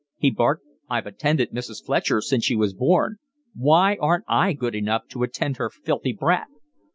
[0.17, 0.65] he barked.
[0.89, 1.85] "I've attended Mrs.
[1.85, 3.17] Fletcher since she was born.
[3.53, 6.47] Why aren't I good enough to attend her filthy brat?"